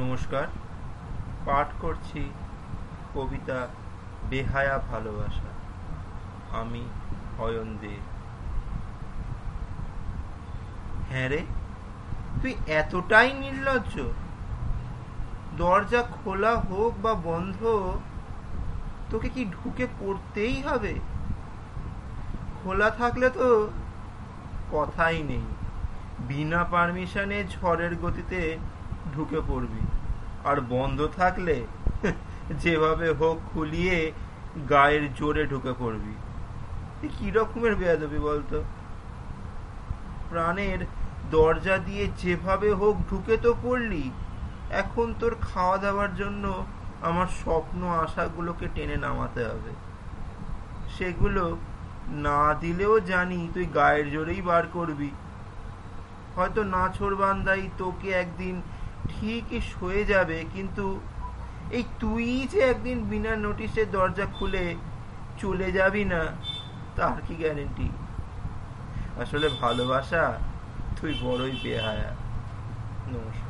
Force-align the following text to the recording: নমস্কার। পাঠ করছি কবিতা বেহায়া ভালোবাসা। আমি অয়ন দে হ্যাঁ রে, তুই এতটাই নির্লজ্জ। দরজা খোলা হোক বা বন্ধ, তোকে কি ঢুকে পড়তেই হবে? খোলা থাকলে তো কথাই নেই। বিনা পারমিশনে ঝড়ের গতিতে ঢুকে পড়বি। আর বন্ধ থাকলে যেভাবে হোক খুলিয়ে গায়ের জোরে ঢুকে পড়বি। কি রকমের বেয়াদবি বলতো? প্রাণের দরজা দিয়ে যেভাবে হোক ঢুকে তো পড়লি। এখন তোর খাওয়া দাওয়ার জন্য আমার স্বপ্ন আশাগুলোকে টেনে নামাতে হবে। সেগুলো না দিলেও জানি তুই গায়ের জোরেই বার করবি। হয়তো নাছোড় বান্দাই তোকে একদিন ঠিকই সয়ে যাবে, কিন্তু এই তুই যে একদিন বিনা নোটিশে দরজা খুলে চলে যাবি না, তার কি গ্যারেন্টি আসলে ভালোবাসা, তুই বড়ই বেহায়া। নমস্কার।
নমস্কার। 0.00 0.46
পাঠ 1.46 1.68
করছি 1.80 2.30
কবিতা 3.14 3.68
বেহায়া 4.30 4.78
ভালোবাসা। 4.78 5.50
আমি 6.60 6.82
অয়ন 7.38 7.76
দে 7.80 7.94
হ্যাঁ 11.10 11.28
রে, 11.28 11.40
তুই 12.42 12.54
এতটাই 12.66 13.32
নির্লজ্জ। 13.32 13.94
দরজা 15.56 16.02
খোলা 16.02 16.56
হোক 16.56 16.92
বা 17.02 17.14
বন্ধ, 17.14 17.58
তোকে 19.10 19.28
কি 19.28 19.44
ঢুকে 19.44 19.86
পড়তেই 20.00 20.62
হবে? 20.62 20.94
খোলা 22.58 22.90
থাকলে 22.90 23.30
তো 23.30 23.70
কথাই 24.72 25.22
নেই। 25.22 25.46
বিনা 26.28 26.64
পারমিশনে 26.64 27.44
ঝড়ের 27.44 27.96
গতিতে 27.96 28.58
ঢুকে 29.14 29.40
পড়বি। 29.48 29.82
আর 30.44 30.60
বন্ধ 30.60 31.08
থাকলে 31.16 31.56
যেভাবে 32.58 33.08
হোক 33.10 33.38
খুলিয়ে 33.54 34.12
গায়ের 34.70 35.14
জোরে 35.14 35.46
ঢুকে 35.46 35.72
পড়বি। 35.78 36.14
কি 37.18 37.30
রকমের 37.30 37.74
বেয়াদবি 37.74 38.18
বলতো? 38.18 38.62
প্রাণের 40.30 40.80
দরজা 41.30 41.78
দিয়ে 41.78 42.08
যেভাবে 42.22 42.72
হোক 42.72 42.96
ঢুকে 43.10 43.36
তো 43.36 43.54
পড়লি। 43.62 44.10
এখন 44.70 45.14
তোর 45.20 45.34
খাওয়া 45.40 45.78
দাওয়ার 45.78 46.14
জন্য 46.14 46.64
আমার 47.02 47.26
স্বপ্ন 47.26 47.80
আশাগুলোকে 48.04 48.66
টেনে 48.74 48.96
নামাতে 48.96 49.44
হবে। 49.44 49.72
সেগুলো 50.98 51.56
না 52.08 52.54
দিলেও 52.60 53.00
জানি 53.00 53.48
তুই 53.54 53.66
গায়ের 53.66 54.10
জোরেই 54.10 54.42
বার 54.42 54.64
করবি। 54.72 55.10
হয়তো 56.36 56.64
নাছোড় 56.64 57.16
বান্দাই 57.16 57.70
তোকে 57.78 58.10
একদিন 58.10 58.62
ঠিকই 59.20 59.60
সয়ে 59.72 60.04
যাবে, 60.04 60.38
কিন্তু 60.54 61.00
এই 61.76 61.84
তুই 62.00 62.46
যে 62.52 62.60
একদিন 62.72 62.98
বিনা 63.10 63.32
নোটিশে 63.36 63.82
দরজা 63.96 64.26
খুলে 64.36 64.64
চলে 65.40 65.68
যাবি 65.72 66.04
না, 66.04 66.20
তার 66.96 67.18
কি 67.26 67.34
গ্যারেন্টি 67.34 67.88
আসলে 69.22 69.46
ভালোবাসা, 69.62 70.24
তুই 71.00 71.12
বড়ই 71.24 71.54
বেহায়া। 71.64 72.10
নমস্কার। 73.12 73.49